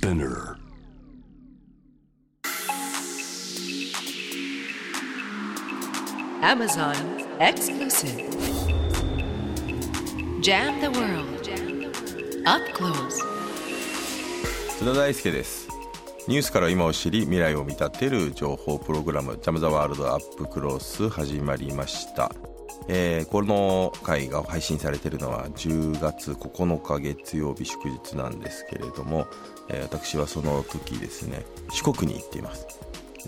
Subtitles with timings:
[0.00, 0.56] Spinner
[6.40, 6.96] Amazon
[7.38, 8.30] exclusive.
[10.40, 11.46] Jam the world.
[12.46, 13.18] Up close.
[14.78, 15.68] 津田大輔です
[16.26, 22.32] ニュースから今を知り未来を見立てる情報プログラム「ジャム・ザ・ワールド・アップ・クロス」始まりました、
[22.92, 29.28] えーこの回が配信されているのは10月9日月曜日祝日なんですけれども、
[29.68, 32.66] えー私はその時ですね四国に行っています。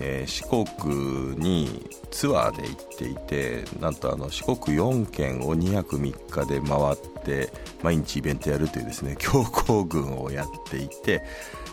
[0.01, 0.43] えー四
[0.75, 7.53] 国にツアーで行っていてなんとあの四国4県を2泊3日で回って
[7.85, 11.23] 毎日イベントやるというですね強行軍をやっていて、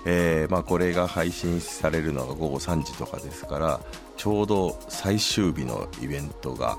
[0.06, 3.80] えーまあ、これが配信されるのが午後3時とかですから
[4.16, 6.78] ちょうど最終日のイベントが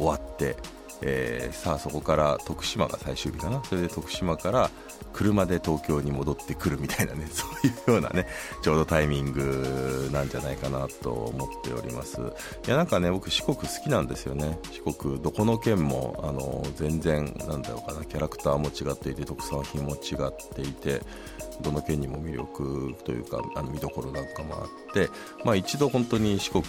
[0.00, 0.56] 終わって、
[1.02, 3.62] えーさあそこから徳島が最終日かな。
[3.64, 4.70] それで徳島から
[5.12, 8.26] 車で東京に戻ってくるみたいなね そういうようなね
[8.62, 12.20] ちょうどタイミングなんじゃないかなと思っております。
[12.66, 14.58] いやなんかね僕四国好きなんですよね。
[14.72, 18.04] 四国どこの県もあの全然なんだろうかな。
[18.04, 21.02] キャラクターも違っていて特産品も違っていて
[21.60, 25.08] どの県にも魅力というかあの見どころなんかもあって、
[25.44, 26.64] まあ、一度本当に四国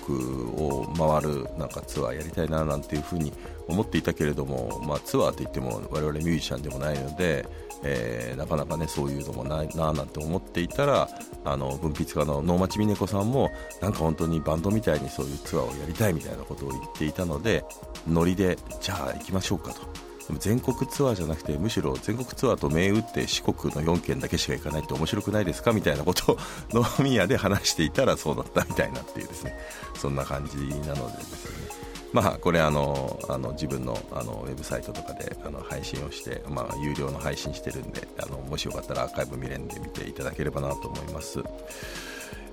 [0.58, 3.32] を回るなんかツアーやりたいななんていうふうに
[3.68, 7.44] 思っていたけれども、まあ、ツアーといっても我々ミュージシャンでもないので、
[7.84, 11.10] えーなかなかねそういうのもないななんて思っていたら
[11.44, 13.50] あの文筆家の能町みね子さんも
[13.82, 17.66] なんか本当にバンドみたいにそういうツアーをやりたいみたいなことを言っていたので
[18.08, 19.82] ノリでじゃあ行きましょうかと。
[20.28, 26.38] でも全国ツアーじゃなくてむしろ全国ツアーと銘打って四国の4県だけしか行かないって面白くないですかみたいなことを
[27.00, 29.58] 飲み屋で話していたらそうだったみたいなっていうですね
[29.96, 31.71] そんな感じなのでですね
[32.14, 41.42] まあこれあのあの自分のあのウェブサイトとかであの配信をして、まあ、有料の配信してるんであのもしよかったらアーカイブ見れんで見ていただければなと思います。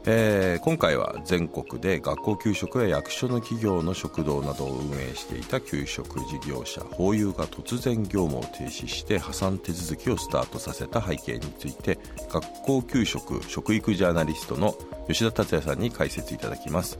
[0.06, 11.98] えー今回は全国で学校給食や役所の企業の食堂などを運営していた給食事業者ホーユーが突然業務を停止して破産手続きをスタートさせた背景について
[12.30, 14.74] 学校給食食育ジャーナリストの
[15.08, 16.98] 吉田達也さんに解説いただきます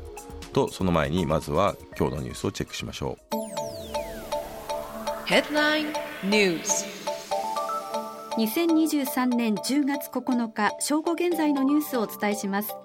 [0.49, 3.39] とその前にまずは今日のニュースをチェックしましょう
[5.29, 5.93] Headline
[6.23, 6.87] News.
[8.39, 12.77] 2023年10月9日正午現在のニュースをお伝えします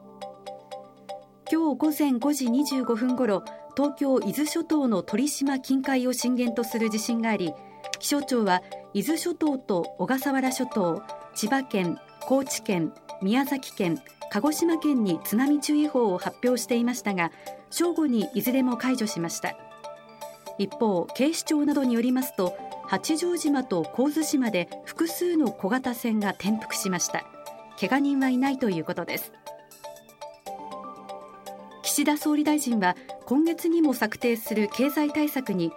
[1.51, 3.43] 今日午前5時25分ごろ
[3.77, 7.53] 東京伊豆諸島の鳥島近海を震源とする地震があり
[7.99, 8.63] 気象庁は
[8.95, 11.03] 伊豆諸島と小笠原諸島
[11.35, 12.91] 千葉県高知県
[13.23, 13.99] 宮崎県
[14.31, 17.31] 鹿児島県に津波注意報を発表していましたが
[17.69, 19.55] 正午にいずれも解除しました。
[20.59, 27.23] 一方警視庁などによりますと八丈島と神津島で複数の小型船が転覆しました。
[27.79, 29.31] 怪我人はいないということです。
[31.81, 32.95] 岸田総理大臣は
[33.25, 35.71] 今月にも策定する経済対策に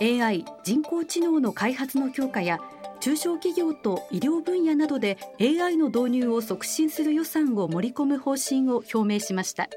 [0.00, 2.58] AI 人工知能の開発の強化や
[3.00, 9.68] 中小企業と医療分野などで AI の導入を促進する予算を盛り込む方針を表明しました。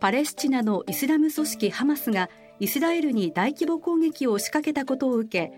[0.00, 2.28] パレスチナのイスラム組織ハマスが
[2.60, 5.52] イスラエルに大規模攻撃を仕掛けたことを受け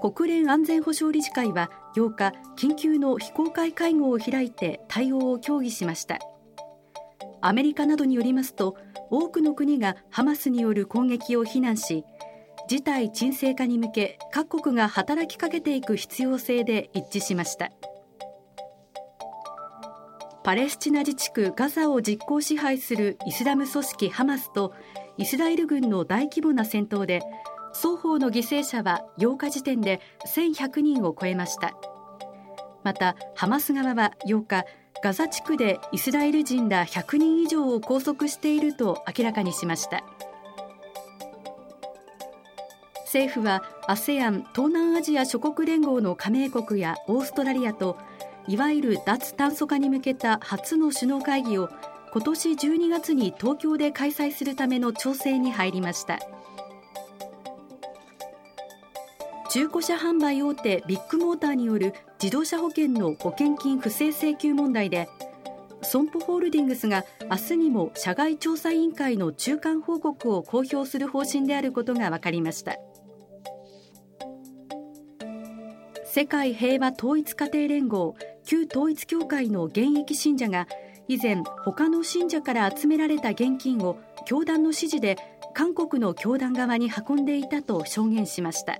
[0.00, 6.18] 国連安全保障理事会は8日緊急の非公開会合を開いて対応を協議しました。
[7.40, 8.76] アメリカなどによりますと
[9.10, 12.04] 多くの国がハマスによる攻撃を非難し
[12.68, 17.70] 事態沈静化に向け各国が働きかけていく必要性で一致しました。
[20.42, 24.74] パレスチナ自治区ガザを実効支配するイスラム組織ハマスと
[25.16, 27.20] イスラエル軍の大規模な戦闘で
[27.72, 31.74] 双方の犠牲者は8日時点で1100人を超えました。
[32.84, 34.64] またハマス側は8日
[35.02, 40.04] ガザ地区でイスラエル人ら100人以上を拘束していると明らかにしました。
[43.06, 47.96] 政府は ASEAN 東南アジア諸国連合の加盟国やオーストラリアと
[48.48, 51.70] いわゆる脱炭素化に向けた初の首脳会議を
[52.12, 56.18] 今年12月に東京で開催するための調整に入りました。
[59.50, 65.08] 中古車販売大手ビッグモーターによる自動車保険の保険金不正請求問題で
[65.82, 72.76] 損保ホールディングスが明日にも社外調査委員会の中間報告を公表する方針であることが分かりました。
[76.16, 78.16] 世界平和統一家庭連合
[78.46, 80.66] 旧統一教会の現役信者が
[81.08, 85.18] 以前他の信者から集められた現金を教団の指示で
[85.52, 88.78] 韓国の教団側に運んでいたと証言しました。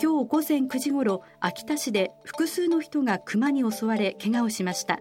[0.00, 5.00] 今日午前9時ごろ秋田市で複数の人がクマに襲われ怪我をしました。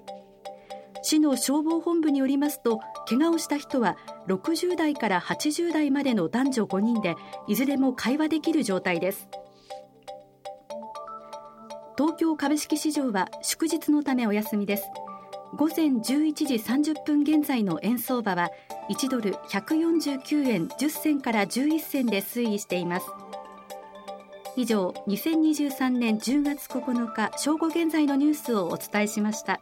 [1.04, 7.16] 市の消防本部によりますと怪我をした人は60代から80代までの男女5人で
[7.48, 9.28] いずれも会話できる状態です。
[12.00, 14.84] 東京株式市場は祝日のためお休みです。
[15.58, 16.02] 午前11
[16.34, 18.52] 時30分現在の円相場は
[18.90, 23.08] 1ドル149円10銭から11銭で推移しています。
[24.56, 29.60] 以上2023年10月9日正午現在のニュースをお伝えしました。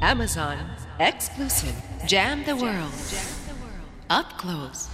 [0.00, 0.58] Amazon
[0.98, 1.72] Exclusive
[2.08, 2.90] Jam the World.
[4.08, 4.93] Up Close.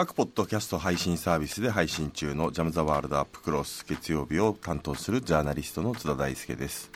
[0.00, 6.90] 各ポッドキャスト配信サービスで配信中のジャム・ザ・ワールド・アップ・クロス月曜日を担当するジャーナリストの津田大輔です。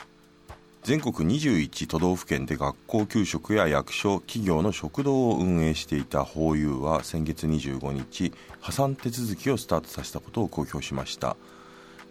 [0.81, 11.37] 全国21都道府県で学校給食や役所企業の食堂を運営していたホーユーは先月25日破産手続きをスタートさせたことを公表しました。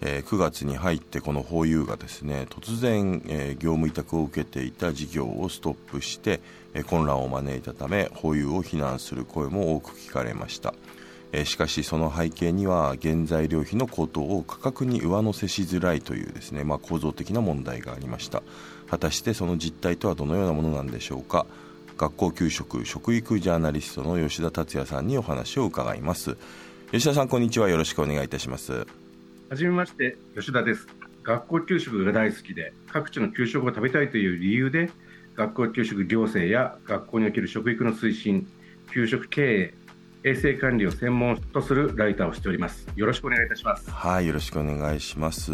[0.00, 6.40] えー、9月に入ってこのホーユーがですね突然、えー、業務委託を受けていた事業をストップして、
[6.82, 10.74] 混乱を招いたためホーユーを非難する声も多く聞かれました、
[11.32, 18.42] えしかしその背景には原材料費の高騰を価格に上乗せしづらいというですね、まあ、構造的な問題がありました。
[18.88, 21.46] 果たしてその実態とはどのようなものなんでしょうか。
[21.96, 26.36] 学校給食食育ジャーナリストの吉田達也さんにお話を伺います。
[26.92, 27.68] 吉田さんこんにちは。
[27.68, 28.72] よろしくお願いいたします。
[29.48, 30.86] はじめまして、吉田です。
[31.22, 34.90] 学校給食が大好きで、各地の給食を食べたいという理由で、
[35.36, 38.46] 学校給食行政や学校における食育の推進、
[38.92, 39.74] 給食経営、
[40.30, 42.86] 衛生管理を専門とするライターをしております。
[42.94, 43.90] よろしくお願いいたします。
[43.90, 45.52] はい、よろしくお願いします。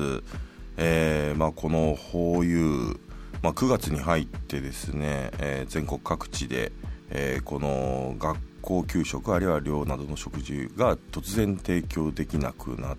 [0.77, 3.00] えー、まあこのホーユー、
[3.43, 6.73] まあ9月に入ってですね、えー、全国各地で、
[7.11, 12.99] えー、この学校給食あるいは寮などの食事が突然提供できなくなっ。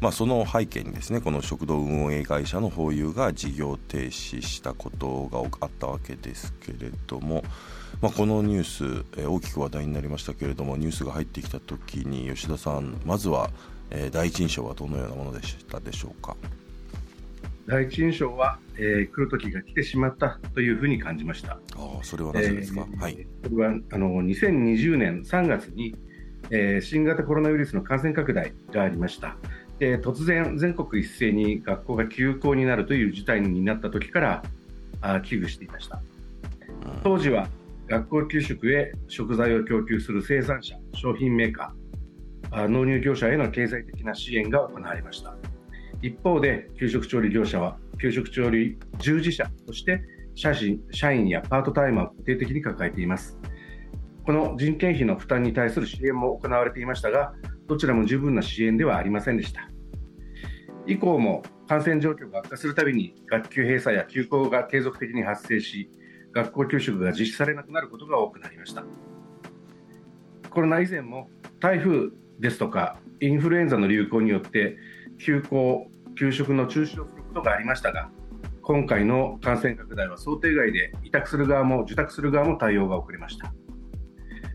[0.00, 7.42] まあ、その背景にですねこの食堂運営会社のホーユーが事業停止したことがあったわけですけれども、
[8.00, 13.50] まあ、このニュース、えー、大きく話題になりましたけれどもニュースが入ってきた時に吉田さんまずは、
[13.90, 16.36] えー、第一印象はどのようなものでしたでしょうか？
[17.66, 21.58] 第一印象は、えー、来る時が来てしまったというふうに感じました。
[21.76, 25.94] あそれはなぜですか、えー、はい、これはあの2020年3月に、
[26.50, 29.36] えー、新型コロナウイルスの感染拡大がありました。
[29.78, 34.42] で突然、全国一斉に学校が休校になるという事態になった時から
[35.00, 36.02] あ危惧していました。
[37.02, 37.48] 当時は
[37.88, 45.34] 学校給食へ食材を供給する生産者商品メーカー納入業者への経済的な支援が行われました。
[46.02, 50.02] 一方で給食調理業者は給食調理従事者として
[50.34, 50.54] 社
[50.90, 53.38] 社員やパートタイマーを固定的に抱えています。
[54.30, 57.32] この人件費の負担に対する支援も行われていましたが
[57.66, 59.68] どちらも十分な支援ではありませんでした。
[60.86, 65.90] 以降も感染状況が悪化するたびに学級閉鎖や休校が継続的に発生し
[66.32, 68.84] 学校給食が実施されなくなることが多くなりました。
[70.48, 71.28] コロナ以前も
[71.58, 74.76] 台風ですとかインフルエンザの流行によって
[75.18, 78.12] 休校給食の中止をすることがありましたが
[78.62, 83.52] 今回の感染拡大は想定外で委託する側も受託する側も対応が遅れました。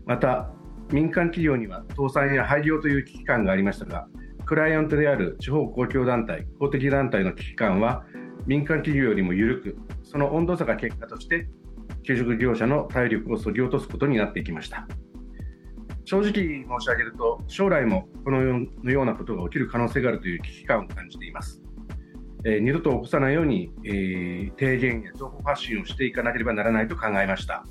[0.06, 0.50] また
[0.92, 4.06] 民間企業には倒産や廃業という危機感がありましたが
[4.46, 8.04] クライアントである地方公共団体、公的団体の危機感は
[8.46, 11.48] 民間企業よりも緩く、その温度差が結果として
[12.04, 14.86] 給食業者の体力をそぎ落とすことになっていきました。
[16.04, 16.40] 正直申
[16.80, 21.60] し上げると、将来もこのようなことが起きる可能性があるという危機感を感じています。
[22.44, 27.64] えー、二度と起こさないように、えー、提言や情報発信をしていかなければならないと考えました。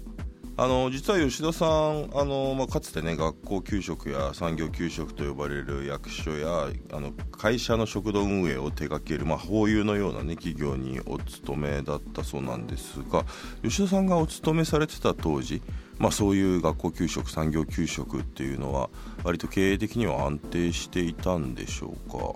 [0.57, 13.25] あの実は吉田さんあの、まあ、かつてね学校給食や産業給食と呼ばれる役所やあの会社の食堂運営を手掛ける、まあ、ホーユーのような、ね、企業にお勤めだったそうなんですが
[13.63, 15.61] 吉田さんがお勤めされてた当時、
[15.99, 18.89] まあ、そういう学校給食産業給食っていうのは
[19.25, 22.33] 割と経営的には安定していたんでしょうか？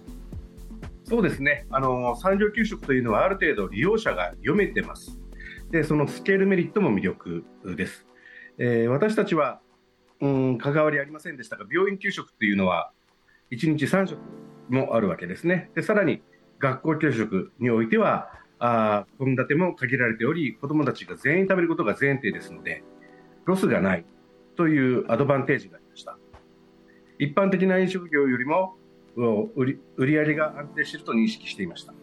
[1.05, 1.65] そうですね。
[1.71, 5.17] あの産業給食というのはある程度利用者が読めてます。
[5.71, 7.45] でそのスケールメリットも魅力
[7.77, 8.05] です。
[8.61, 9.61] えー、私たちは、
[10.19, 12.91] うん、関わりありませんでしたが、病院給食っていうのは、
[13.51, 14.19] 1日3食
[14.69, 15.71] もあるわけですね。
[15.75, 16.21] で、さらに、
[16.59, 18.33] 学校給食においては、
[19.17, 22.83] 献立も限られており、子どもたちが全員食べることが前提ですので、
[23.45, 24.05] ロスがない
[24.57, 26.17] というアドバンテージがありました。
[27.17, 28.75] 一般的な飲食業よりも、
[29.55, 31.93] 売り売り上げが安定していると認識していました。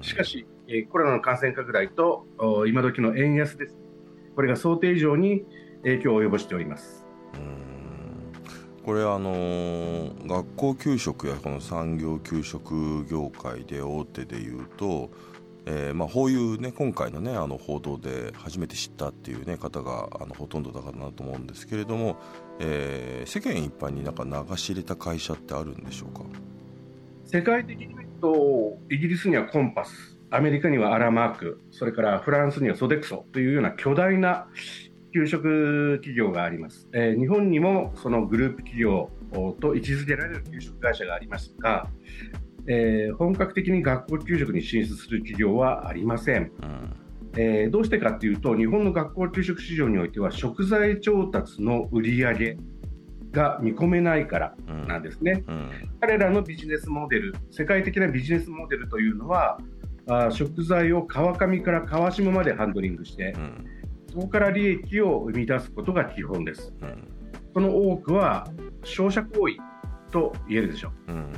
[0.00, 0.44] しかし、
[0.90, 2.26] コロナの感染拡大と
[2.66, 3.78] 今時の円安です。
[4.34, 5.44] これが想定以上に
[5.82, 7.04] 影響を及ぼしております。
[8.82, 15.10] これあのー学校給食やこの産業給食業界で大手でいうと、
[15.66, 22.16] えーまあ、こういうね今回のねあの報道で初めて知ったっていうね方があのほとんどだかなと思うんですけれども、
[22.58, 26.24] えー世間一般になんか流し入れた会社ってあるんでしょうか？
[27.26, 34.48] 世界的に見ると、イギリスにはコンパス、アメリカにはアラマーク、それからフランスにはソデクソというような巨大な
[35.12, 36.88] 給食企業があります。
[36.92, 39.10] えー日本にもそのグループ企業
[39.60, 41.88] と位置づけられる給食会社がありますが、
[42.66, 46.52] えー本格的に学校給食に進出する企業はありません。
[46.62, 46.96] うん
[47.36, 52.56] えーどうしてかというと、日本の学校給食市場においては食材調達の売り上げ
[53.30, 55.44] が見込めないからうんなんですね。
[55.46, 59.58] うん彼らのビジネスモデル、世界的なビジネスモデルというのは、
[60.08, 63.66] あー食材を川上から川下までハンドリングしてう、ん
[64.12, 66.72] そこから利益を生み出すことが基本です。
[66.80, 67.08] うん
[67.52, 68.46] その多くは
[68.84, 69.56] 商社行為
[70.12, 71.12] と言えるでしょう。
[71.12, 71.32] うん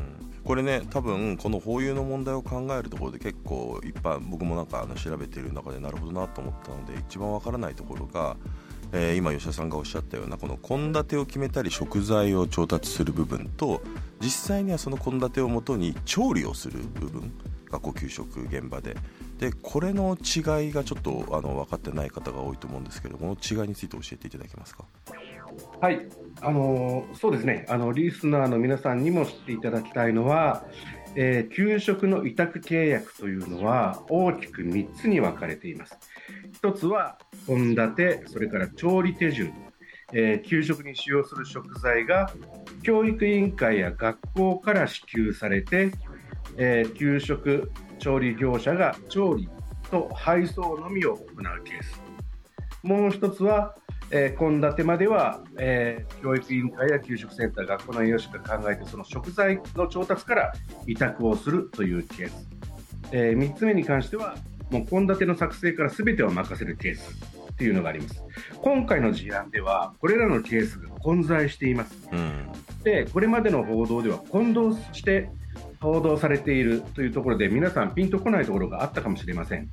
[0.45, 8.37] これね多分この法有の問題を考えるところで結構いっぱい僕もなんかあの調べてる中でなるほどなと思ったので一番わからないところが、
[8.93, 13.83] えー今吉田さんがおっしゃったようなこの献立を決めたり食材を調達する部分と
[14.21, 17.33] 実際にはその献立をもとに調理をする部分
[17.73, 18.97] 学校給食現場で
[19.39, 24.85] でこれの違いがちょっとあの分かってない方が多いと思うんですけどこの違いについて教えていただけますか？
[25.81, 26.07] はい、
[26.41, 30.65] あのそうですねあの、リスナーの皆さんにも知っていただきたいのは、
[31.15, 35.99] えー給食の委託契約というのは大きく3つに分かれています。
[36.63, 39.53] 1つは献立、それから調理手順、
[40.13, 42.31] えー給食に使用する食材が
[42.83, 45.91] 教育委員会や学校から支給されて、
[46.57, 49.49] えー給食調理業者が調理
[49.91, 52.01] と配送のみを行うケース。
[52.83, 53.77] もう一つは
[54.11, 60.53] えー献立までは、えー教育委員会や給食センター、学校の栄養士が考えて、その食材の調達から
[60.87, 62.49] 委託をするというケース。
[63.13, 64.37] え3つ目に関しては、
[64.71, 67.11] もう献立の作成から全てを任せるケース
[67.53, 68.23] っていうのがあります。
[68.63, 72.09] 今回の事案では、これらのケースが混在しています。
[72.13, 72.47] うん
[72.85, 75.31] で、これまでの報道では混同して
[75.83, 79.69] 報道されているというところで、皆さんピンとこないところがあったかもしれません。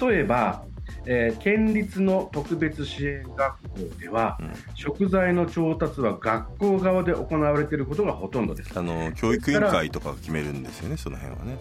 [0.00, 0.64] 例えば、
[1.06, 8.76] えー県立の特別支援学校では、うん食材の調達は学校側で行われていることがほとんどです。
[8.76, 11.58] あの教育委員会とかが決めるんですよねその辺はね。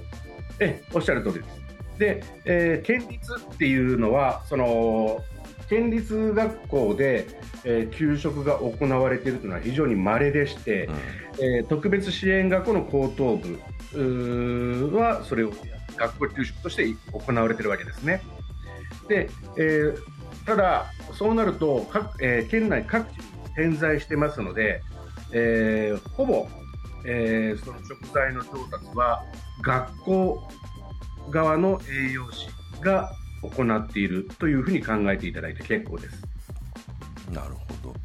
[0.60, 2.00] ええおっしゃる通りです。
[2.00, 5.24] で、えー県立っていうのは、その
[5.70, 7.28] 県立学校で、
[7.64, 10.96] えー給食が行われているというのは非常に稀でして、うん
[11.46, 13.38] えー特別支援学校の高等
[13.94, 15.52] 部はそれを
[15.96, 18.22] 学校給食として行われているわけですね。
[19.08, 19.98] で、えー
[20.46, 23.24] ただ、そうなると各、えー県内各地に
[23.56, 24.82] 点在してますので、
[25.32, 26.48] えーほぼ、
[27.06, 29.24] えーその食材の調達は
[29.62, 30.48] 学校
[31.30, 32.48] 側の栄養士
[32.82, 33.12] が
[33.42, 36.24] 行っているというふうに考えていただいて結構です。
[37.32, 37.96] なるほど、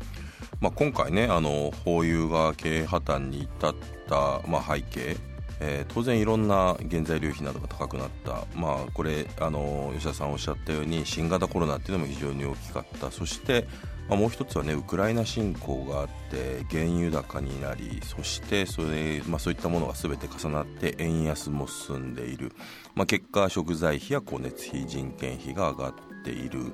[0.61, 3.75] まあ、今回ねあのホーユーが経営破綻に至っ
[4.09, 5.17] た、まあ、背景、
[5.61, 13.67] えー当然いろんな原材料費などが高くなった、まあ、これあの吉田さんおっしゃったように新型コロナっていうのも非常に大きかったそして、
[14.08, 22.52] まあ、もう一つはねウクライナ侵攻があって原油高になりそしてそれ、まあ、そういったものが全て重なって円安も進んでいる、
[22.94, 25.94] まあ、結果食材費や光熱費人件費が上がっ
[26.25, 26.73] ている。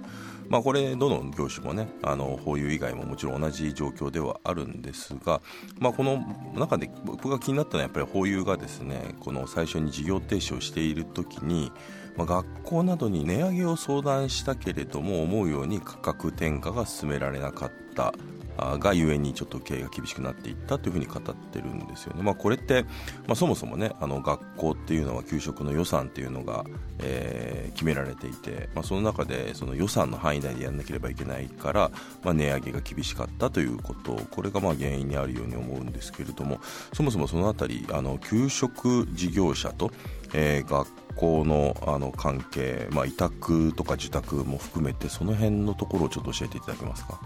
[0.49, 5.41] まあ、これどの業種もねあの保有以外ももちろん同じ状況ではあるんですが、
[5.79, 6.25] まあ、この
[6.57, 11.71] 中で僕が気になったのはやっぱり保有がですねこの最初に事業停止をしている時に、
[12.17, 18.13] まあ、学校などに値上げを相談したけれども思うように価格転嫁が進められなかった。
[18.57, 22.23] がゆえにちょっと経営が厳しくなっていったというふうに語ってるんですよね。
[22.23, 22.83] まあ、これって、
[23.27, 26.65] まあ、そもそもねあの学校っていうのは給食の予算っていうのが、
[26.99, 31.91] えー決められていて、まあ、その中でその予算の範囲内でやらなければいけないから、
[32.23, 36.59] まあ、値上げが厳しかったということこれがまあ原因にあるように思うんですけれども
[36.93, 39.91] そもそもそのあたりあの給食事業者と、
[40.35, 47.21] えー学校のあの関係、まあ、委託とか受託も含めてその辺のところをちょっと教えていただけますか？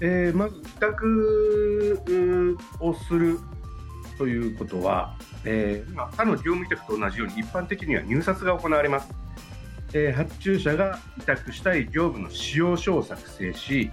[0.00, 3.38] えーまず、帰宅をする
[4.18, 9.08] ということは、えー他の業務委託と同じように一般的には入札が行われます。
[9.92, 13.90] えー発注者が委託したい業務の使用書を作成し、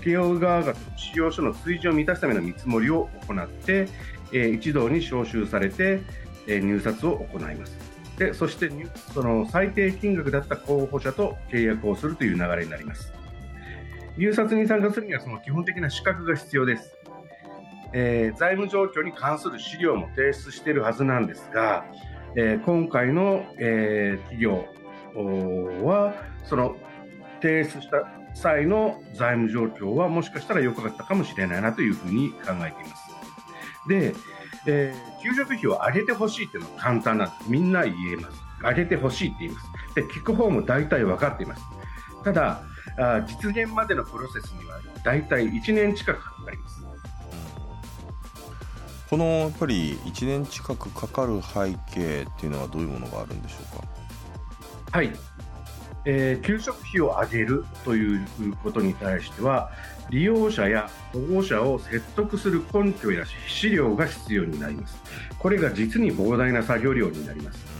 [0.00, 3.88] 請負側が使用書の水準を満たすための見積もりを行って、
[4.32, 6.02] えー一堂に招集されて、
[6.46, 7.78] え入札を行います。
[8.18, 8.70] でそして
[9.14, 13.12] その最低金額だった候補者と契約をするという流れになります。
[14.16, 16.96] 入札に参加するにはその基本的な資格が必要です。
[17.94, 21.84] えー財務状況に関する資料も提出しているはずなんですが、
[22.36, 24.66] えー今回の、えー企業
[25.84, 26.14] は
[26.44, 26.76] その
[27.42, 33.88] 提出した際の財務状況はもしかしたら良かったかもしれないなというふうに考えています。
[33.88, 34.14] で、
[34.66, 37.50] えー給食費を上げてほしいっていうのは簡単なんです。
[37.50, 38.40] みんな言えます。
[38.62, 39.66] 上げてほしいって言います。
[39.94, 41.62] で、聞く方も大体分かっています。
[42.24, 42.62] ただ、
[42.96, 46.82] あー実現までのプロセスには大体1年近くかかります。
[49.10, 53.86] このやっぱり1年近くかかる背景っていうのはどういうものがあるんでしょうか？
[54.98, 55.12] はい、
[56.06, 58.26] えー給食費を上げるという
[58.62, 59.70] ことに対しては
[60.08, 64.96] 利用者や保護者を説得する根拠や資料が必要になります。
[65.38, 67.71] これが実に膨大な作業量になります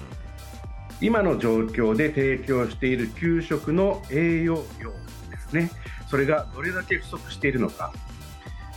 [1.02, 4.92] 今の状況で提供している給食の栄養量
[5.30, 5.70] ですね。
[6.08, 7.92] それがどれだけ不足しているのか。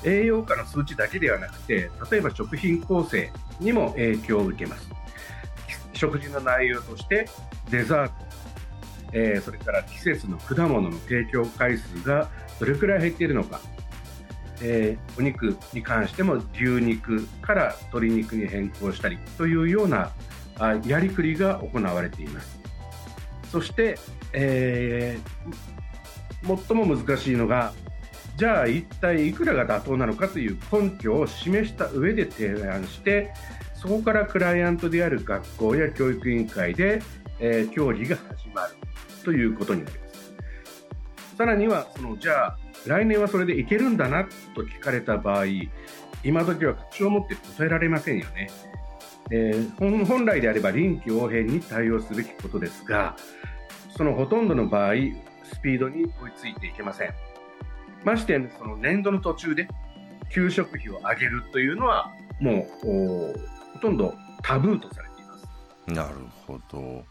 [0.03, 4.89] 栄養価の数値だけではなくて例えば食品構成にも影響を受けます。
[5.93, 7.27] 食事の内容として
[7.69, 8.13] デザート、
[9.13, 12.29] えーそれから季節の果物の提供回数が
[12.59, 13.61] どれくらい減っているのか、
[14.61, 20.11] えーお肉に関しても牛肉から鶏肉に変更したりというような
[20.85, 22.59] やりくりが行われています
[23.51, 23.97] そして、
[24.33, 25.75] えー
[26.45, 27.73] 最も難しいのが
[28.37, 33.33] じゃあ一体いくらが妥当なのかという根拠を示した上で提案して
[33.73, 37.01] そこからクライアントである学校や教育委員会で、
[37.39, 38.75] えー協議が始まる
[39.23, 41.35] ということになります。
[41.37, 45.45] さらにはそのじゃあ来年はそれでいけるんだなと聞かれた場合
[46.23, 48.49] 今時は確証を持って答えられませんよね。
[49.31, 53.15] えー本来であれば臨機応変に対応すべきことですが
[53.97, 54.93] そのほとんどの場合
[55.43, 57.13] スピードに追いついていけません。
[58.03, 59.67] ましてその年度の途中で
[60.29, 63.33] 給食費を上げるというのはもう
[63.73, 65.47] ほとんどタブーとされています。
[65.87, 67.03] なるほど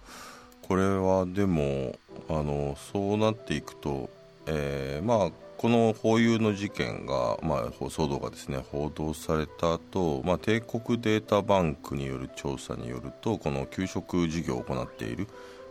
[0.62, 1.97] これはでも
[2.29, 4.09] あのそうなっていくと、
[4.47, 15.27] えーまあこのホーユーの事件が、まあ、騒動がですね報道された後、まあ帝国データバンクによる調査によるとこの給食事業を行っている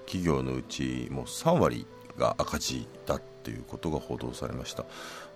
[0.07, 1.85] 企業のうちもう3割
[2.17, 4.83] が赤字だっていうことが報道されました、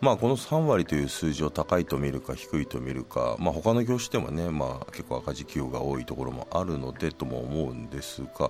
[0.02, 8.50] まあ、この3割という数字を高いと見るか低いと見るか、まあ、他の業種でもね、まあ、結構赤字企業が多いところもあるのでとも思うんですが、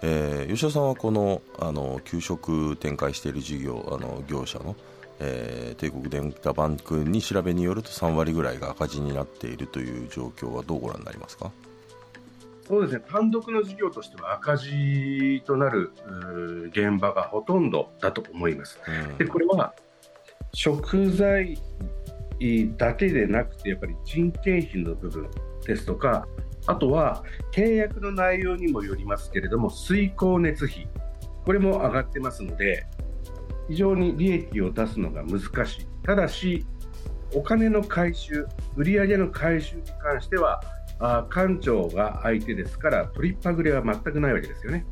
[0.00, 4.76] えー吉田さんはこのあの給食展開している事業あの業者の、
[5.24, 11.50] えー帝国データバンクに調べによると3割ぐらいが赤字になっているという状況はどうご覧になりますか？
[12.68, 13.04] そうですね。
[13.10, 15.92] 単独の事業としては赤字となる
[16.70, 18.78] 現場がほとんどだと思います。
[18.86, 19.18] うん。
[19.18, 19.74] でこれは
[20.52, 21.58] 食材
[22.76, 25.28] だけでなくてやっぱり人件費の部分
[25.66, 26.26] ですとか
[26.66, 30.86] あとは契約の内容にもよりますけれども水光熱費。
[31.44, 32.86] これも上がってますので
[33.68, 35.86] 非常に利益を出すのが難しい。
[36.02, 36.64] ただし
[37.34, 38.46] お金の回収
[38.76, 40.62] 売上の回収に関しては
[40.98, 44.84] あ官庁が相手ですから取りっぱぐれは全くないわけですよね。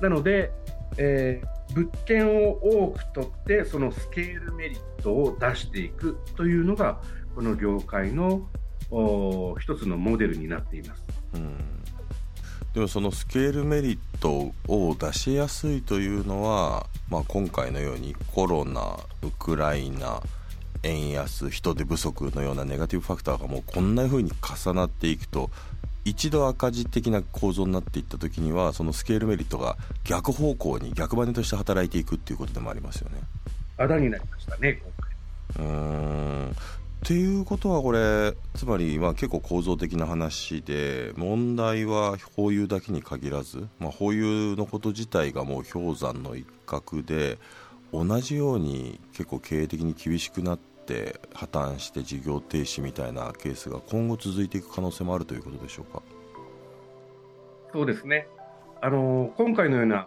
[0.00, 0.50] なので、
[0.96, 7.00] えー物件を多く取ってそのスケールメリットを出していくというのが
[7.34, 8.48] この業界の
[8.90, 11.02] おー一つのモデルになっています。
[11.34, 11.81] うん。
[12.74, 20.22] でもそのスケールメリットを出しやすいというのは、まあ、今回のようにコロナウクライナ
[20.82, 25.50] 円安人手不足のようなネガティブファクターがもうこんな風に重なっていくと
[26.04, 33.20] 一度赤字的な構造になっていった時にはそのスケールメリットが逆方向に逆バネとして働いていくっていうことでもありますよね。
[33.76, 34.80] あだになりましたね、
[35.56, 35.66] 今回。
[35.66, 35.72] うー
[36.50, 36.56] ん
[37.04, 47.38] っていうことはこれつまりまあ結構構造的な話で問題はホーユーだけに限らず、まあ、ホーユーのこと自体がもう氷山の一角で
[47.92, 56.02] 同じように結構経営的に厳しくなって破綻して事業停止みたいなケースが今後続いていく可能性もあるということでしょうか？
[57.72, 58.28] そうですね。
[58.80, 60.06] あの今回のような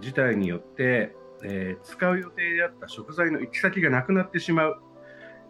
[0.00, 4.78] 事態によって、えー使う予定であった食材の行き先がなくなってしまう。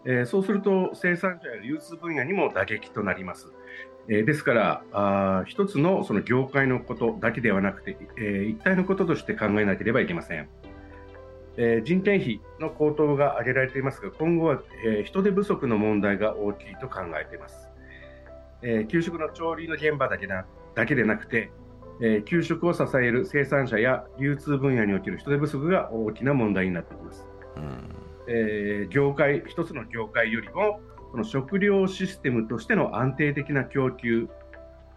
[0.05, 3.47] えそうすると生産者や流通分野にも打撃となります。
[4.09, 10.47] えですからあ一つのその業界のことだけではなくて、え一体のこととして考えなければいけません。
[11.57, 17.69] え人件費の高騰が挙げられていますが、今後は、え人手不足の問題が大きいと考えています。
[18.61, 21.51] え給食の調理の現場だけなだけでなくて、
[21.99, 27.25] え給食を支える生産者や流通分野における人手不足が大きな問題になってきます。
[27.57, 30.79] うんえー業界一つの業界よりも
[31.11, 34.27] その食料システムとしての安定的な供給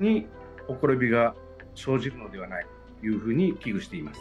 [0.00, 0.26] に
[0.66, 1.34] ほころびが
[1.74, 2.66] 生じるのではない
[3.00, 4.20] というふうに危惧しています。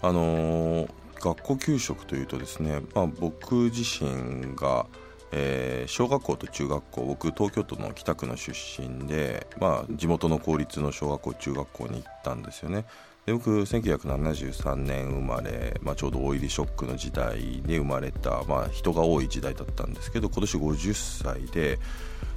[0.00, 0.88] あのー、
[1.20, 4.86] 学校給食というとですね、まあ、僕自身が、
[5.32, 12.84] えー、小学校と中学校僕東京都の北区の出身で、まあ、地元の公立の小学校中学校に行ったんですよね
[13.32, 21.78] 僕1973年生まれ、まあ、ちょうどオイルショックの時代に生まれた、まあ、人が多い時代だったんですけど今年50歳で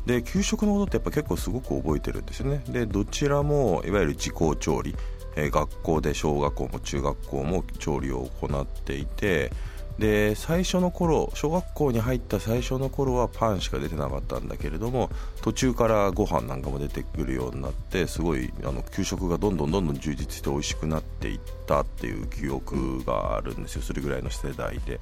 [0.05, 2.63] で給食のことってやっぱ結構すごく覚えてるんですよね。
[2.67, 4.95] でどちらもいわゆる自己調理、
[5.35, 9.51] えー、学校で小学校も中学校も調理を行っていて
[9.99, 15.09] で最初の頃小学校に入った最初の頃はパンしか出てなかったんだけれども
[15.41, 23.81] 途中からご飯なんかも出てくるようになってすごいあの給食がどんどんどんどん充実して美味しくなっていったっていう記憶があるんですよ。
[23.81, 24.99] それぐらいの世代で。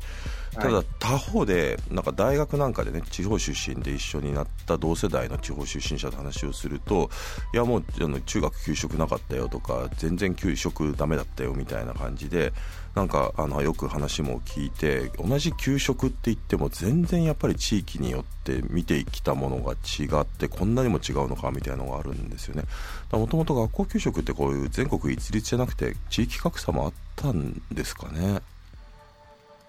[0.56, 7.10] ただ他方でなんか大学なんかでね地方出身で一緒になった同世代の地方出身者と話をすると
[7.54, 12.52] いやもうあの中学給食なかったよとか全然給食ダメだったよみたいな感じで
[12.95, 22.63] なんかあのよく話も聞いて同じ給食って言っても全然やっぱり地域によって見てきたものが違ってこんなにも違うのかみたいなのがあるんですよね。
[23.12, 28.41] もともと学校給食ってこういう全国一律じゃなくて地域格差もあったんですかね？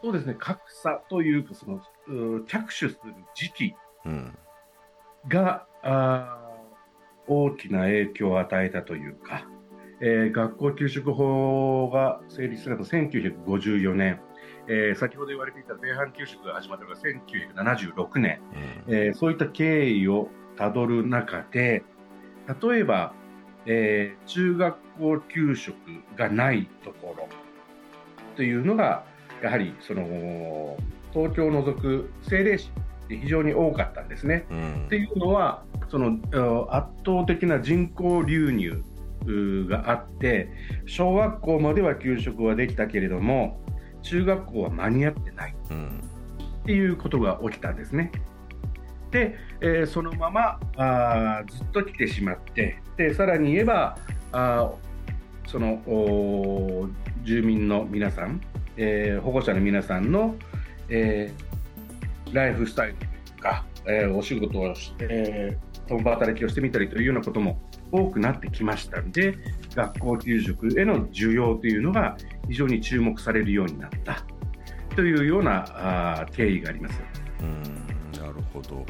[0.02, 0.35] そうですね。
[0.38, 1.80] 格差というかその
[2.46, 2.98] 着手する
[3.35, 3.74] 時期
[5.28, 6.38] が、うん、あ
[7.28, 9.44] 大きな影響を与えたというか
[10.00, 14.20] えー、学校給食法が成立したのが1954年、
[14.66, 18.40] えー、先ほど言われていた米飯給食が始まったのが1976年、
[18.86, 21.82] うん、えー、そういった経緯をたどる中で
[22.62, 23.12] 例えば、
[23.66, 25.76] えー、中学校給食
[26.16, 27.28] がないところ
[28.36, 29.04] というのが
[29.42, 30.76] やはりその
[31.12, 32.70] 東京を除く政令市
[33.08, 34.46] で非常に多かったんですね。
[34.50, 36.18] うん、っていうのはその
[36.70, 38.84] 圧倒的な人口流入
[39.68, 40.50] があって
[40.87, 43.61] 小学校までは給食はできたけれども
[44.02, 45.54] 中学校は間に合ってない
[46.62, 48.12] っていうことが起きたんですね。
[49.11, 53.98] で、えー、そのままあずっと来てしまってでさらに言えば
[54.33, 54.70] あ
[55.46, 55.83] その
[57.24, 58.40] 住民の皆さん、
[58.76, 60.37] えー、保護者の皆さんの、
[60.88, 67.59] えー、ライフスタイルというか、え、お仕事をして、共働きをしてみたりというようなことも
[67.92, 69.37] 多くなってきましたので
[69.74, 72.16] 学校給食への需要というのが
[72.48, 74.24] 非常に注目されるようになった
[74.94, 75.64] というような
[76.20, 77.00] あ経緯があります。
[77.40, 78.85] うんなるほど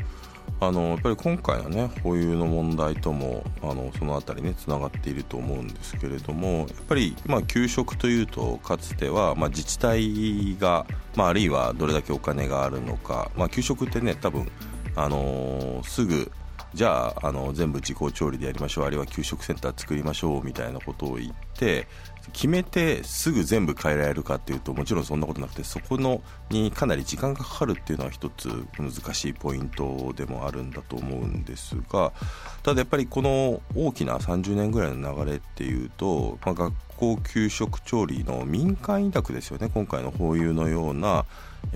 [0.63, 10.85] あのやっぱり今回のね保有の問題ともあのその辺りねつながっていると思うんですけれどもやっぱり、まあ、給食というとかつては、まあ、自治体が、
[11.17, 14.51] まあ、あるいはどれだけお金があるのか、まあ、給食ってね多分
[14.97, 16.31] あのー、すぐ
[16.75, 18.85] じゃああの全部自己調理でやりましょう。
[18.85, 21.87] あるいは給食センター作りましょうみたいなことを言って
[22.33, 32.13] 決めてすぐ全部変えられるかっていうともちろんそんなことなくてそこのにかなり時間がかかるっていうのは一つ難しいポイントでもあるんだと思うんですが
[32.63, 39.71] ただやっぱりこの大きな30年ぐらいの流れっていうと、まあ、学校給食調理の民間委託ですよね。
[39.73, 41.25] 今回のホーユーのような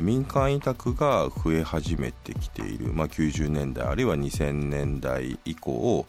[0.01, 6.07] 民間委託が増え始めてきている、まあ、90年代あるいは2000年代以降、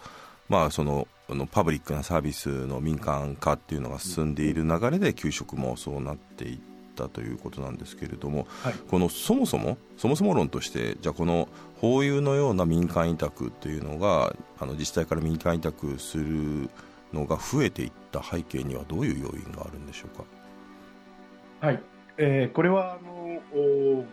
[0.49, 6.59] まあ、そののパブリックなサービスの民間化っていうのが進んでいる流れで給食もそうなっていっ
[6.95, 11.47] たということなんですけれども、はい、このそもそもそもそも論としてじゃあこの
[11.81, 16.69] 法有のような民間委託というのがあの自治体から民間委託する
[17.11, 20.23] のが増えていった背景にはどういう要因があるんでしょうか？
[21.67, 21.81] はい、
[22.17, 23.14] えー、これはあの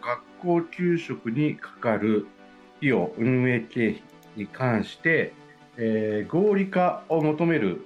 [0.01, 2.27] 学校給食にかかる
[2.79, 4.03] 費用運営経費
[4.37, 5.35] に関して、
[5.77, 7.85] えー、合理化を求める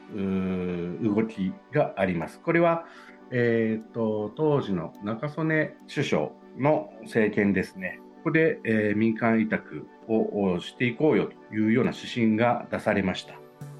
[1.02, 2.40] 動きがあります。
[2.40, 2.84] これは、
[3.30, 8.00] えーと、当時の中曽根首相の政権ですね。
[8.18, 13.34] ここで、えー、民間委託をしていこうよというような指針が出されました。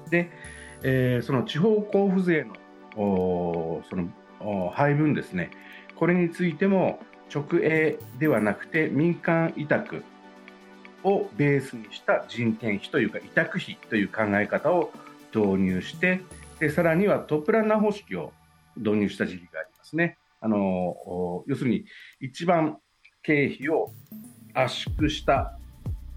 [0.09, 0.29] で、
[0.83, 5.51] えー、その地方交付税のその配分ですね。
[5.95, 6.99] これについても
[7.33, 10.03] 直営ではなくて民間委託
[11.03, 14.91] をベースにした人件費というか委託費という考え方を
[15.33, 16.21] 導入して
[16.59, 18.33] でさらにはトップランナー方式を
[18.75, 20.17] 導入した時期がありますね。
[20.39, 20.95] あの
[21.47, 21.85] 要するに
[22.19, 22.77] 一番
[23.23, 23.91] 経費を
[24.53, 25.57] 圧縮した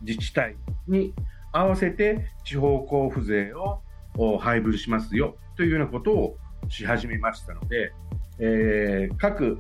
[0.03, 1.15] 自治体に
[1.53, 6.37] 合わせて地方交付税を配分しますよというようなことを
[6.69, 7.93] し始めましたので、
[8.41, 9.59] えー、各、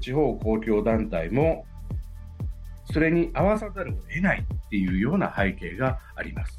[0.00, 1.66] 地方公共団体も
[2.92, 6.58] それに合わさざるを得ないっていうような背景があります。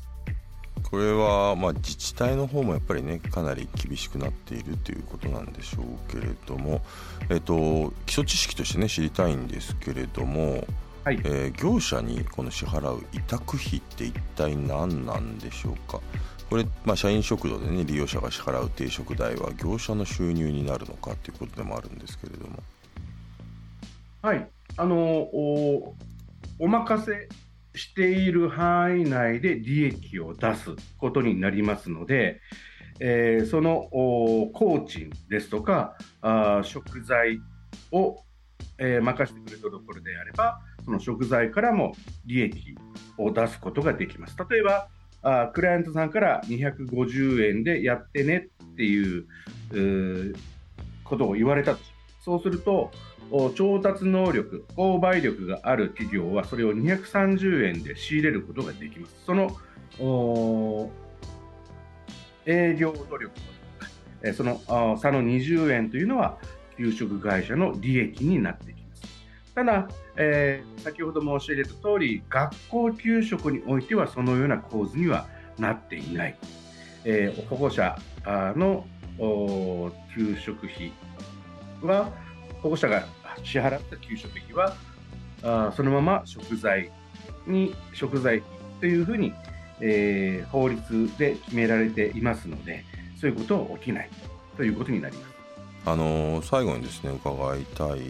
[0.84, 6.82] これは、まあ、自治体の方もやっぱりねかなり厳しくなっているということなんでしょうけれども、
[7.30, 10.68] えっと、基礎知識としてね知りたいんですけれども、
[11.04, 16.00] はいえー業者にこの支払う委託費って一体何なんでしょうか？
[16.50, 22.60] これ、まあ、社員食堂でね利用者が支払う定食代は業者の収入になるのかということでもあるんですけれども
[24.22, 25.96] はい、あのお
[26.58, 27.28] お任せ
[27.76, 32.40] している範囲内で利益を出すことになりますので、
[33.02, 37.40] えーその工賃ですとかあ食材
[37.92, 38.24] を、
[38.78, 41.94] えー任せてくれたところであれば、その食材からも
[42.26, 42.78] 利益
[43.18, 44.38] を出すことができます。
[44.50, 44.88] 例えば、
[45.24, 49.26] あクライアントさんから250円でやってねっていう
[51.04, 51.80] ことを言われたと
[52.24, 52.92] そうすると、
[53.56, 59.16] 調達能力、購買力がある企業はそれを230円で仕入れることができます。
[59.26, 59.50] その
[62.46, 63.34] 営業努力、
[64.34, 64.58] その
[64.98, 66.38] 差の20円というのは、
[66.78, 68.73] 給食会社の利益になってきます。
[69.56, 76.36] ただ、えー先ほど申し上げた通り、学校給食においてはそのような構図にはなっていない。
[77.06, 78.86] えー保護者の
[80.16, 80.92] 給食費
[81.82, 82.12] は、
[82.62, 83.06] 保護者が
[83.44, 84.76] 支払った給食費は、
[85.44, 86.92] あそのまま食材
[87.46, 89.34] に、食材費というふうに、
[89.80, 92.84] えー法律で決められていますので、
[93.20, 94.10] そういうことは起きない
[94.58, 95.33] ということになります。
[95.86, 98.02] あの最後にですね伺いたい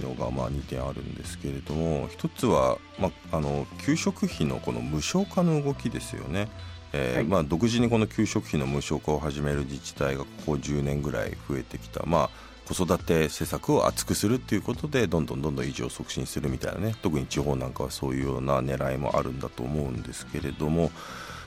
[0.00, 6.48] のが、まあ、2点あるんですけれども一つは、まあ、あの給食費のこの無償化の動きですよね。
[6.92, 12.30] えーはいまあ、独自にこの給食費の無償化を始める自治体がここ10年ぐらい増えてきた、まあ、
[12.68, 20.90] 子育て施策を厚くするっていうことでどんどんどんどん維持を促進するみたいなね特に地方なんかはそういうような狙いもあるんだと思うんですけれども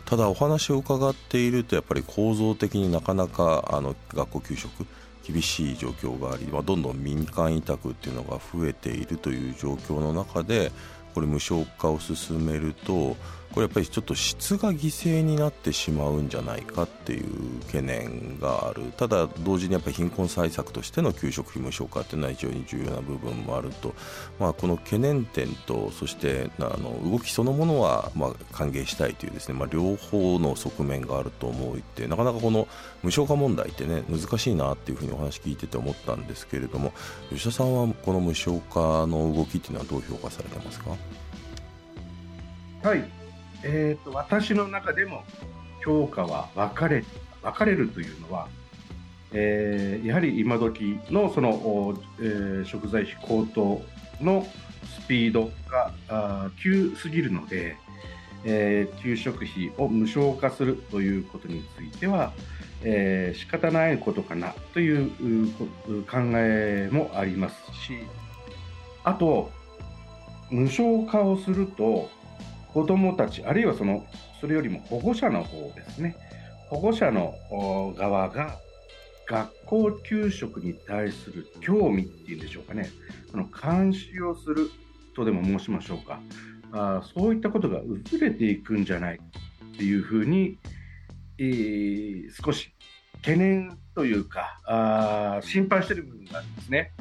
[0.05, 4.85] ただお話を伺っているとやっぱり構造的になかなかあの学校給食
[5.25, 10.71] 厳しい状況があり、まあ、どんどん民間委託っていうのが増えているという状況の中で
[11.13, 13.15] これ無償化を進めると
[13.53, 18.93] これやっぱりちょっと質が犠牲になってしまうんじゃないかっていう懸念がある。
[18.97, 23.93] ただ同時にやっぱり貧困対策としての給食費無償化っていうのは非常に重要な部分もあると、
[24.39, 32.67] まあ、この懸念点とそしてあの動きそのものはまあ歓迎したいというですね、まあ、両方の側面があると思うってなかなかこの
[33.03, 36.93] 無償化問題ってね難しいなっていうふうにお話聞いてて思ったんですけれども
[37.29, 40.91] 吉田さんはこの無償化の動きっていうのはどう評価されてますか？
[42.83, 43.03] はい、
[43.63, 45.23] えー、と私の中でも
[45.83, 47.03] 評価は分かれ
[47.41, 48.47] 分かれるというのは、
[49.33, 53.81] えーやはり今時のその、おえー食材費高騰
[54.19, 54.45] の
[55.03, 57.77] スピードがあー急すぎるので、
[58.45, 62.33] えー給食費を無償化するということについては、
[62.83, 65.11] えー仕方ないことかなという
[65.87, 67.99] う考えもありますし
[69.03, 69.51] あと
[70.51, 72.09] 無償化をすると
[72.73, 74.05] 子どもたちあるいはその
[74.39, 76.15] それよりも保護者の方ですね。
[76.69, 77.35] 保護者の
[77.97, 78.57] 側が
[79.27, 82.89] 学校給食に対する興味っていうんでしょうかね。
[83.29, 84.69] その監視をする
[85.15, 86.19] とでも申しましょうか。
[86.73, 90.57] あそういったことが薄れていくんじゃないっていうふうに、
[91.37, 92.73] えー少し
[93.21, 96.91] 懸念というかあ心配してる部分があるんですね。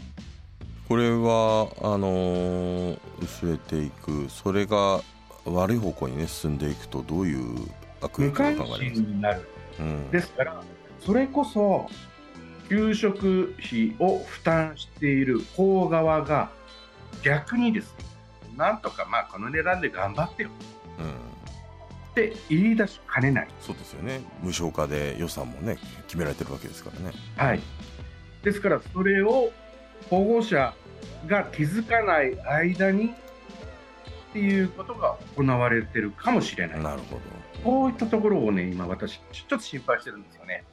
[0.89, 4.29] これはあのー薄れていく。
[4.29, 5.01] それが
[5.45, 7.67] 悪い方向にね進んでいくとどういう
[8.01, 9.49] 悪影響が考えますなる
[9.79, 10.63] うんですから、
[11.01, 11.89] それこそ
[12.69, 16.51] 給食費を負担している方側が
[17.23, 18.05] 逆にですね、
[18.57, 20.51] なんとかまあこの値段で頑張ってよ。
[20.99, 21.07] うん。
[21.07, 23.49] って言い出しかねない。
[23.61, 24.21] そうですよね。
[24.43, 27.13] 無償化で予算もね決められてるわけですからね。
[27.37, 27.61] はい。
[28.43, 29.51] ですから、それを
[30.09, 30.75] 保護者
[31.27, 33.15] が気づかない間に
[34.31, 36.83] っていうことが行われてるかもしれない。
[36.83, 37.21] なるほど
[37.65, 40.65] こういったところをね、今私、ちょっと心配してるんですよね。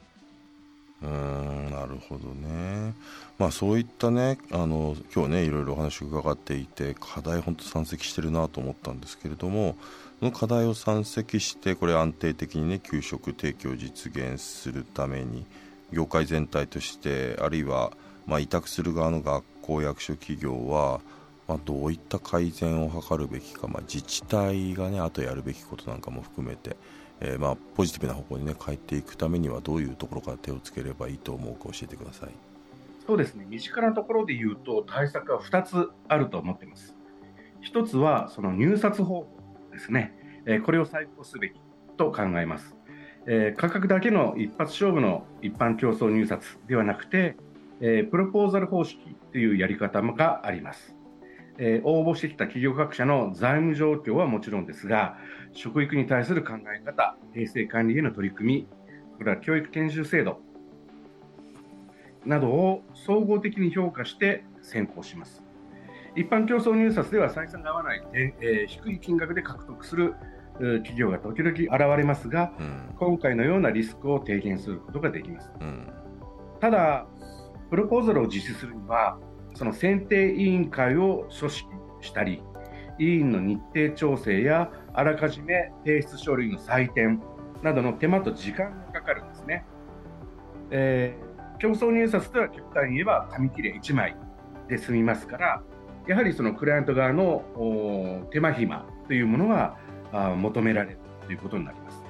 [1.02, 2.94] うーんなるほどね
[3.38, 9.76] まあそういったねあの今日ねいろいろお話を伺っていて課題本当山積してるなと思ったんですけれども
[10.18, 15.46] その課題を山積してこれ安定的にね給食提供を実現するために
[15.92, 17.92] 業界全体としてあるいは
[18.26, 21.00] まあ委託する側の学校役所企業は
[21.48, 26.76] まあ、どういった改善を図るべきか、まあ、自治体がねあとやるべきことなんかも含めて、
[27.20, 32.30] えーまあ、ポジティブな方向にね変えていくためにはどういうところから手をつければいいと思うか教えてください。
[33.06, 36.94] そうですね、身近なところで言うと、対策は2つあると思っています。
[37.62, 39.26] 一つはその入札方法
[39.72, 41.54] ですね、えこれを再考すべき
[41.96, 42.76] と考えます、
[43.26, 47.36] え価格だけの一発勝負の一般競争入札ではなくて、
[47.80, 50.97] えプロポーザル方式というやり方があります
[51.84, 55.16] 応募してきた企業各社の財務状況はもちろんですが、
[55.52, 58.68] 食育に対する考え方、衛生管理への取り組み、
[59.18, 60.40] これは教育研修制度
[62.24, 65.42] などを総合的に評価して選考します。
[66.14, 70.14] 一般競争入札では採算が合わない、えー、低い金額で獲得する
[70.58, 75.50] 企業が時々現れますが、うん、今回のようなリスクを低減することができます。
[75.60, 75.88] うん、
[76.60, 77.06] ただ、
[77.70, 79.18] プロポーザルを実施するには、
[79.54, 81.68] その選定委員会を組織
[82.00, 82.42] したり、
[82.98, 87.22] 委員の日程調整やあらかじめ提出書類の採点
[87.62, 89.64] などの手間と時間がかかるんですね。
[90.70, 94.16] えー、競争入札では極端に言えば紙切れ1枚
[94.68, 95.62] で済みますから、
[96.06, 99.76] やはりそのクライアント側の手間暇というものが
[100.36, 102.02] 求められるということになります。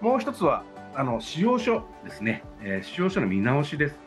[0.00, 4.05] もう一つはあの使用書ですね、えー、使用書の見直しです。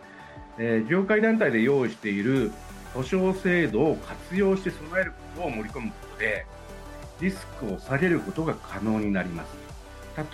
[0.62, 2.52] えー、業界団体で用意している
[2.94, 6.46] 保証制度を活用して備えることを盛り込むことで、
[7.22, 9.58] リスクを下げることが可能になります。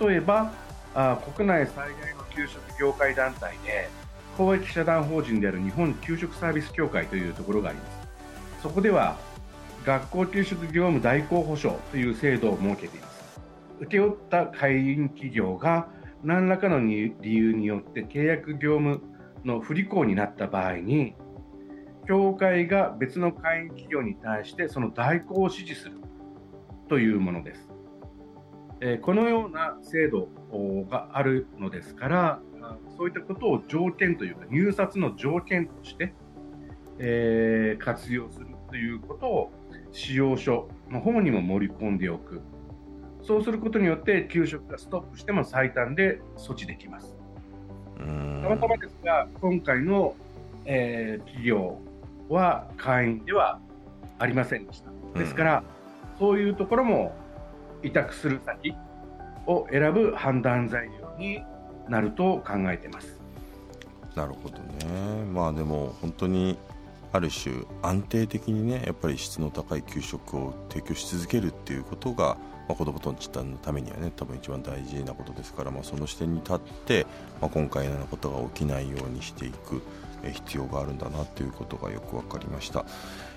[0.00, 0.52] 例えば、
[0.94, 3.88] あ国内最大の給食業界団体で、
[4.36, 8.08] 公益社団法人である日本給食サービス協会というところがあります。
[8.62, 9.16] そこでは、
[9.84, 13.40] 学校給食業務代行保証という制度を設けています。
[13.80, 15.86] 請け負った会員企業が
[16.24, 19.00] 何らかの理由によって契約業務
[19.46, 21.14] の不履行になった場合に、
[22.06, 26.00] 協会が別の会員企業に対してその代行を指示する
[26.88, 27.68] というものです。
[28.80, 30.28] えこのような制度
[30.90, 32.40] があるのですから、
[32.96, 36.12] そういったことを条件というか、入札の条件として、
[36.98, 39.52] え、活用するということを
[39.92, 42.42] 使用書の方にも盛り込んでおく。
[43.22, 47.16] そうすることによって、給食がストップしても最短で措置できます。
[47.98, 50.14] たまたまですが、今回の、
[50.64, 51.78] えー、企業
[52.28, 53.58] は会員では
[54.18, 55.18] ありませんでした。
[55.18, 55.64] ですから、
[56.12, 57.14] うん、そういうところも
[57.82, 58.74] 委託する先
[59.46, 61.42] を選ぶ判断材料に
[61.88, 63.18] なると考えてます。
[64.14, 65.24] なるほどね。
[65.32, 66.58] まあでも本当に
[67.12, 72.36] ある種安定的にねやっぱり質の高い給食を提供し続けるっていうことが、
[72.68, 77.06] まあ、子どもたちのためにはね多分一番大事なことですから、まあ、その視点に立って、
[77.40, 79.82] まあ、今回のようなことが起きないようにしていく
[80.32, 82.84] 必要があるんだなということがよく分かりました、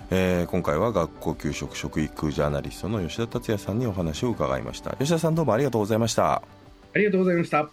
[0.10, 4.96] えー、今回は学校給食食育ジャーナリストの吉田達也さんにお話を伺いました。
[4.98, 6.34] 吉田さんどうもありがとうございました。
[6.36, 7.70] ありがとうございました。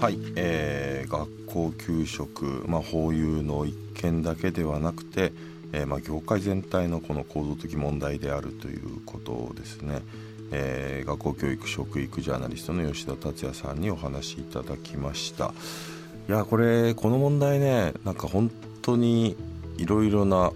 [0.00, 5.32] はい、えー、学校給食、まあ、法有の一件だけではなくて、
[5.72, 10.00] えーまあ、業界全体のこの構造的問題であるということですね、
[10.50, 15.52] えー、学校教育食育ジャーナリストの吉田達也さんにお話しいただきました。
[16.28, 18.50] いやこれこの問題ねなんか本
[18.82, 19.34] 当に
[19.78, 20.52] いろいろな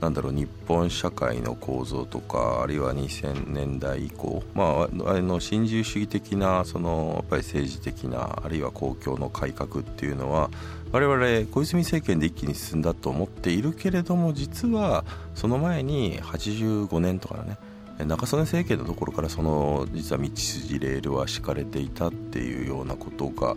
[0.00, 10.50] なんだろう日本社会の構造とかあるいは2000年代以降、まあ、あの新自由主義的なそのやっぱり政治的なあるいは公共の改革っていうのは
[10.92, 15.04] 我々小泉政権で一気に進んだと思っているけれども実は
[15.34, 17.56] その前に85年とかね
[18.04, 23.56] 中曽根政権のところからその実は道筋レールは敷かれていたっていうようなことが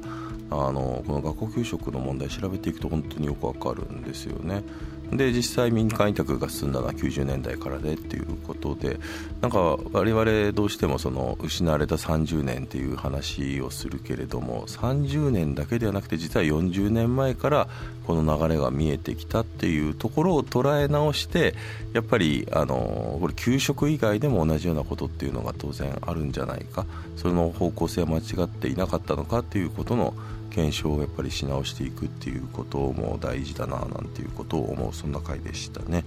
[0.51, 4.63] あのこの学校給食の問題調べていくと本当によくわかるんですよね。
[5.11, 8.99] で実際民間委託が進んだのは90年代からでっていうことで
[9.41, 17.67] なんか我々どうしてもその失われた30年っていう話をするけれども30年だけではなくて実は40年前から
[18.05, 21.55] この流れが見えてきたっていうところを捉え直して
[21.93, 26.85] やっぱりあのこれ給食以外でも同じようなことっていうのが当然あるんじゃないか。
[27.17, 30.13] その方向性は間違っていなかったのかっていうことの
[30.49, 36.03] 検証をやっぱりし直していくっていうことも大事だななんていうことを思うそんな回でしたね、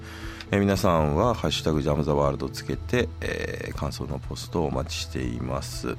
[0.50, 5.96] えー、皆さんは「ハッシュタグジャム・ザ・ワールド」つけて、えー、感想のポストをお待ちしています。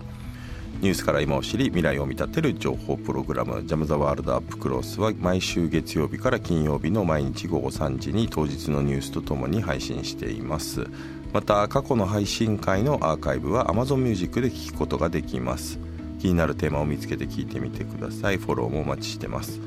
[0.81, 10.85] ニュースから今を知り未来を見立てる情報プログラム「ジャム・ザ・ワールド・アップ・クロス」は毎週月曜日から金曜日の毎日午後3時に当日のニュースとともに配信しています。
[11.31, 15.79] また過去の配信会のアーカイブは Amazon Music で聴くことができます。
[16.23, 18.37] 気になるテーマを見つけて聞いてみてください。
[18.37, 19.59] フォローもお待ちしてます。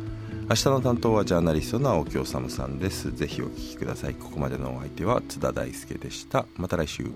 [0.49, 3.15] 明日の担当はジャーナリストの青木治さんです。
[3.15, 4.15] ぜひお聞きください。
[4.15, 6.47] ここまでのお相手は津田大輔でした。
[6.57, 7.11] また来週。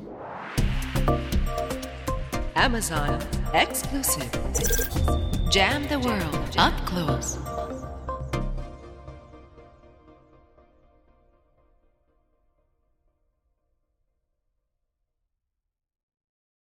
[2.54, 3.18] Amazon
[3.54, 4.28] Exclusive.
[5.50, 6.20] Jam the World.
[6.58, 7.59] Up Close.